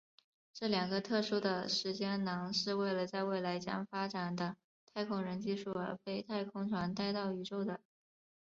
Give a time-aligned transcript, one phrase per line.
[0.51, 4.55] 这两个特殊的时间囊是为了在未来将发展的
[4.87, 7.79] 太空人技术而被太空船带到宇宙的。